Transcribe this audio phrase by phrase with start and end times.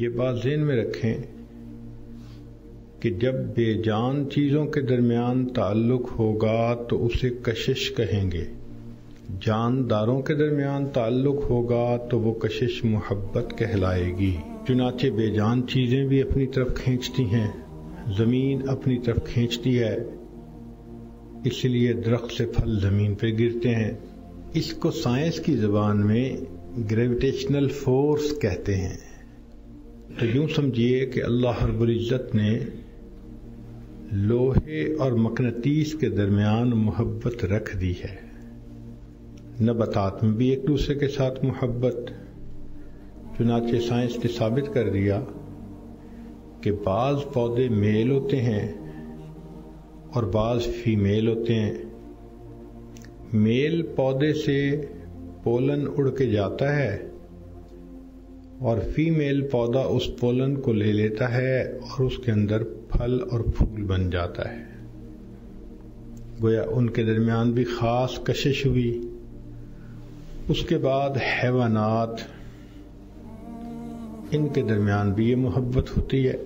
[0.00, 1.14] یہ بات ذہن میں رکھیں
[3.00, 8.44] کہ جب بے جان چیزوں کے درمیان تعلق ہوگا تو اسے کشش کہیں گے۔
[9.40, 14.36] جانداروں کے درمیان تعلق ہوگا تو وہ کشش محبت کہلائے گی۔
[14.68, 17.50] چنانچہ بے جان چیزیں بھی اپنی طرف کھینچتی ہیں۔
[18.18, 19.98] زمین اپنی طرف کھینچتی ہے۔
[21.44, 23.92] اس لیے درخت سے پھل زمین پہ گرتے ہیں۔
[24.54, 26.36] اس کو سائنس کی زبان میں
[26.90, 29.09] گریویٹیشنل فورس کہتے ہیں۔
[30.18, 32.58] تو یوں سمجھیے کہ اللہ رب العزت نے
[34.12, 38.16] لوہے اور مقناطیس کے درمیان محبت رکھ دی ہے۔
[39.64, 41.96] نباتات میں بھی ایک دوسرے کے ساتھ محبت۔
[43.38, 45.20] چنانچہ سائنس نے ثابت کر دیا
[46.60, 48.72] کہ بعض پودے میل ہوتے ہیں
[50.12, 51.72] اور بعض فیمیل ہوتے ہیں۔
[53.32, 54.80] میل پودے سے
[55.42, 57.09] پولن اڑ کے جاتا ہے۔
[58.60, 63.40] اور فیمیل پودا اس پولن کو لے لیتا ہے اور اس کے اندر پھل اور
[63.40, 64.64] پھول بن جاتا ہے۔
[66.42, 69.00] گویا ان کے درمیان بھی خاص کشش ہوئی۔
[70.48, 72.10] اس کے بعد حیوانات،
[74.30, 76.36] ان کے درمیان بھی یہ محبت ہوتی ہے۔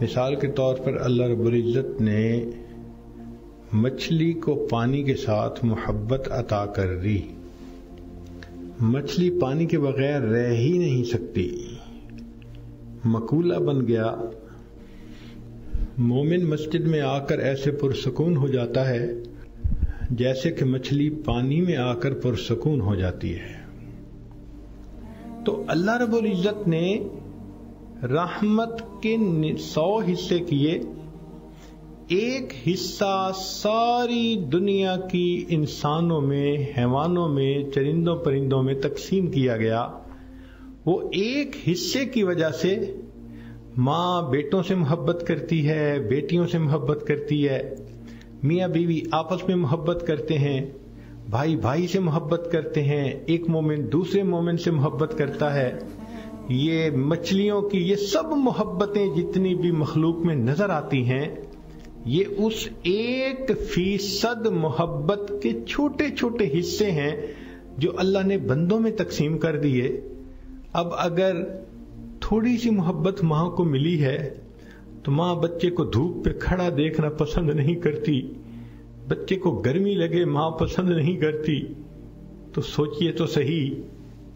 [0.00, 2.44] مثال کے طور پر اللہ رب العزت نے
[3.72, 7.20] مچھلی کو پانی کے ساتھ محبت عطا کر دی۔
[8.80, 11.74] مچھلی پانی کے بغیر رہ ہی نہیں سکتی۔
[13.04, 14.14] مقولہ بن گیا۔
[15.98, 19.12] مومن مسجد میں آ کر ایسے پرسکون ہو جاتا ہے
[20.10, 23.64] جیسے کہ مچھلی پانی میں آ کر پرسکون ہو جاتی ہے۔
[25.44, 27.08] تو اللہ رب العزت نے
[28.02, 29.16] رحمت کے
[29.58, 30.80] سو حصے کیے۔
[32.16, 39.88] ایک حصہ ساری دنیا کی انسانوں میں، حیوانوں میں، چرندوں پرندوں میں تقسیم کیا گیا۔
[40.86, 42.96] وہ ایک حصے کی وجہ سے
[43.76, 47.74] ماں بیٹوں سے محبت کرتی ہے، بیٹیوں سے محبت کرتی ہے۔
[48.42, 50.70] میاں بیوی آپس میں محبت کرتے ہیں،
[51.30, 55.78] بھائی بھائی سے محبت کرتے ہیں، ایک مومن دوسرے مومن سے محبت کرتا ہے۔
[56.48, 61.28] یہ مچھلیوں کی، یہ سب محبتیں جتنی بھی مخلوق میں نظر آتی ہیں
[62.04, 67.26] یہ اس ایک فیصد محبت کے چھوٹے چھوٹے حصے ہیں
[67.78, 70.00] جو اللہ نے بندوں میں تقسیم کر دیے۔
[70.72, 71.36] اب اگر
[72.20, 74.34] تھوڑی سی محبت ماں کو ملی ہے
[75.02, 78.32] تو ماں بچے کو دھوپ پہ کھڑا دیکھنا پسند نہیں کرتی۔
[79.08, 81.60] بچے کو گرمی لگے ماں پسند نہیں کرتی۔
[82.52, 83.70] تو سوچئے تو صحیح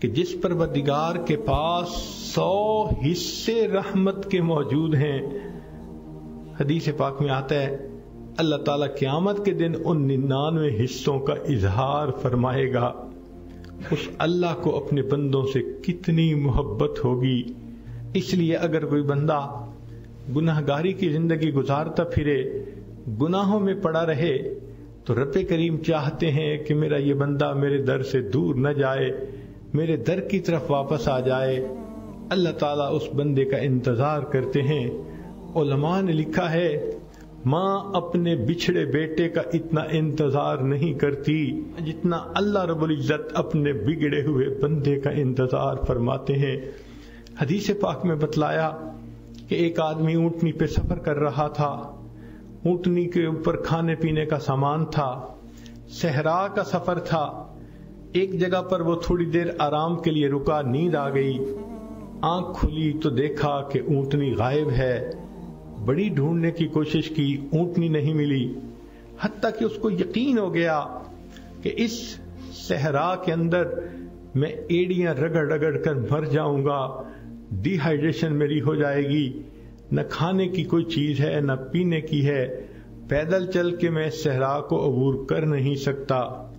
[0.00, 1.88] کہ جس پروردگار کے پاس
[2.34, 5.47] سو حصے رحمت کے موجود ہیں
[6.60, 7.76] حدیث پاک میں آتا ہے،
[8.36, 12.92] اللہ تعالی قیامت کے دن ان ننانوے حصوں کا اظہار فرمائے گا۔
[13.90, 17.42] اس اللہ کو اپنے بندوں سے کتنی محبت ہوگی۔
[18.14, 19.40] اس لیے اگر کوئی بندہ
[20.36, 22.64] گناہ گاری کی زندگی گزارتا پھرے،
[23.22, 24.38] گناہوں میں پڑا رہے،
[25.04, 29.10] تو رب کریم چاہتے ہیں کہ میرا یہ بندہ میرے در سے دور نہ جائے،
[29.74, 31.68] میرے در کی طرف واپس آ جائے۔
[32.30, 35.07] اللہ تعالیٰ اس بندے کا انتظار کرتے ہیں۔
[35.56, 36.90] علماء نے لکھا ہے،
[37.44, 44.22] ماں اپنے بچھڑے بیٹے کا اتنا انتظار نہیں کرتی جتنا اللہ رب العزت اپنے بگڑے
[44.22, 46.56] ہوئے بندے کا انتظار فرماتے ہیں۔
[47.42, 48.70] حدیث پاک میں بتلایا
[49.48, 51.66] کہ ایک آدمی اونٹنی پہ سفر کر رہا تھا۔
[52.64, 55.26] اونٹنی کے اوپر کھانے پینے کا سامان تھا۔
[55.88, 57.54] صحرا کا سفر تھا۔
[58.12, 61.38] ایک جگہ پر وہ تھوڑی دیر آرام کے لیے رکا، نیند آ گئی۔
[62.22, 65.10] آنکھ کھلی تو دیکھا کہ اونٹنی غائب ہے۔
[65.84, 68.54] بڑی ڈھونڈنے کی کوشش کی، اونٹنی نہیں ملی۔
[69.20, 70.84] حتیٰ کہ اس کو یقین ہو گیا
[71.62, 72.16] کہ اس
[72.52, 73.68] صحرا کے اندر
[74.34, 77.02] میں ایڑیاں رگڑ رگڑ کر مر جاؤں گا۔
[77.52, 79.32] ڈی ہائیڈریشن میری ہو جائے گی۔
[79.92, 82.66] نہ کھانے کی کوئی چیز ہے، نہ پینے کی ہے۔
[83.08, 86.50] پیدل چل کے میں صحرا کو عبور کر نہیں سکتا۔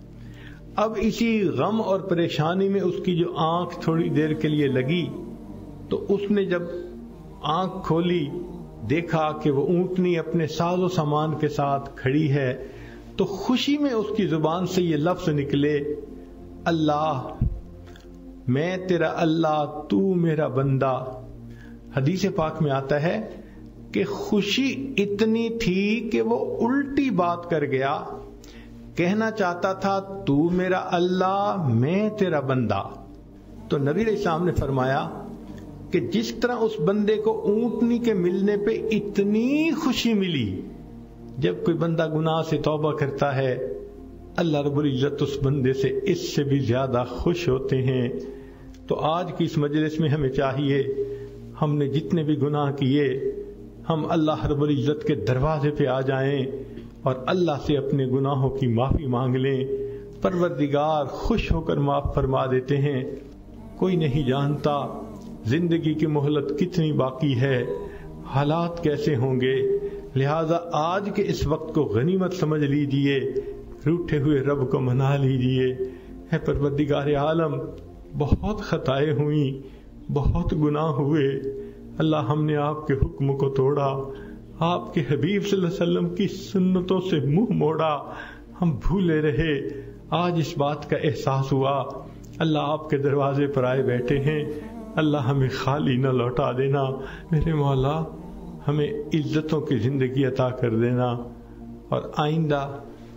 [0.76, 5.06] اب اسی غم اور پریشانی میں اس کی جو آنکھ تھوڑی دیر کے لیے لگی،
[5.88, 6.62] تو اس نے جب
[7.42, 8.26] آنکھ کھولی
[8.90, 12.66] دیکھا کہ وہ اونٹنی اپنے ساز و سامان کے ساتھ کھڑی ہے،
[13.16, 15.80] تو خوشی میں اس کی زبان سے یہ لفظ نکلے،
[16.64, 17.28] اللہ،
[18.48, 21.04] میں تیرا اللہ، تو میرا بندہ۔
[21.96, 23.28] حدیث پاک میں آتا ہے
[23.92, 28.00] کہ خوشی اتنی تھی کہ وہ الٹی بات کر گیا۔
[28.94, 32.82] کہنا چاہتا تھا، تو میرا اللہ، میں تیرا بندہ۔
[33.68, 35.19] تو نبی علیہ السلام نے فرمایا
[35.90, 40.60] کہ جس طرح اس بندے کو اونٹنی کے ملنے پہ اتنی خوشی ملی،
[41.38, 43.72] جب کوئی بندہ گناہ سے توبہ کرتا ہے،
[44.36, 48.08] اللہ رب العزت اس بندے سے اس سے بھی زیادہ خوش ہوتے ہیں۔
[48.86, 50.82] تو آج کی اس مجلس میں ہمیں چاہیے،
[51.62, 53.32] ہم نے جتنے بھی گناہ کیے،
[53.88, 56.46] ہم اللہ رب العزت کے دروازے پہ آ جائیں
[57.02, 59.64] اور اللہ سے اپنے گناہوں کی معافی مانگ لیں۔
[60.22, 63.04] پروردگار خوش ہو کر معاف فرما دیتے ہیں۔
[63.76, 65.00] کوئی نہیں جانتا
[65.44, 67.64] زندگی کی مہلت کتنی باقی ہے؟
[68.24, 69.78] حالات کیسے ہوں گے؟
[70.16, 73.20] لہذا آج کے اس وقت کو غنیمت سمجھ لیجیے
[73.86, 75.74] روٹے ہوئے رب کو منا لیجیے۔
[76.32, 77.56] ہے پروردگار عالم،
[78.18, 79.62] بہت خطائیں ہوئیں،
[80.12, 81.40] بہت گناہ ہوئے۔
[81.98, 83.98] اللہ ہم نے آپ کے حکم کو توڑا،
[84.58, 87.98] آپ کے حبیب صلی اللہ علیہ وسلم کی سنتوں سے منہ موڑا۔
[88.62, 89.68] ہم بھولے رہے۔
[90.10, 91.84] آج اس بات کا احساس ہوا۔
[92.38, 94.44] اللہ آپ کے دروازے پر آئے بیٹھے ہیں۔
[95.00, 96.84] اللہ ہمیں خالی نہ لوٹا دینا۔
[97.30, 98.04] میرے مولا،
[98.68, 101.06] ہمیں عزتوں کی زندگی عطا کر دینا
[101.88, 102.76] اور آئندہ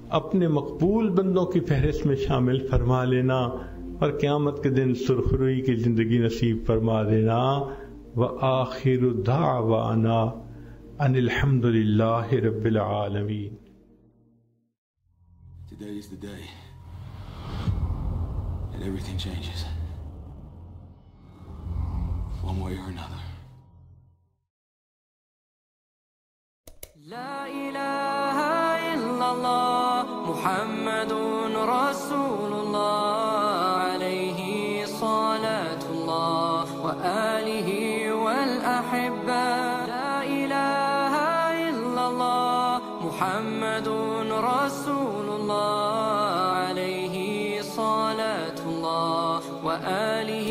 [0.10, 3.40] اپنے مقبول بندوں کی فہرست میں شامل فرما لینا
[4.00, 7.64] اور قیامت کے دن سرخروئی کی زندگی نصیب فرما دینا۔
[8.16, 10.22] وآخر دعوانا
[11.00, 13.56] ان الحمد للہ رب العالمین۔
[15.74, 16.44] Today is the day
[18.72, 19.83] that everything changes.
[22.54, 23.22] One way or another.
[27.08, 28.38] لا إله
[28.94, 31.12] إلا الله محمد
[31.78, 33.50] رسول الله
[33.90, 34.40] عليه
[34.86, 37.70] صلاة الله وآله
[38.14, 39.46] والأحبة
[39.96, 41.14] لا إله
[41.70, 43.88] إلا الله محمد
[44.30, 47.16] رسول الله عليه
[47.62, 50.50] صلاة الله وآله